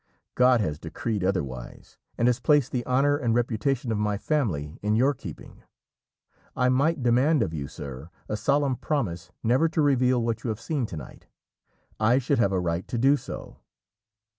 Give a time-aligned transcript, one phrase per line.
[0.33, 4.95] God has decreed otherwise, and has placed the honour and reputation of my family in
[4.95, 5.61] your keeping.
[6.55, 10.59] I might demand of you, sir, a solemn promise never to reveal what you have
[10.59, 11.27] seen to night.
[11.99, 13.57] I should have a right to do so."